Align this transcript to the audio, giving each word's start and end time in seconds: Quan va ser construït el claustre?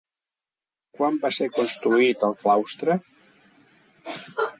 Quan 0.99 1.19
va 1.25 1.29
ser 1.37 1.47
construït 1.57 2.25
el 2.29 2.33
claustre? 2.45 2.97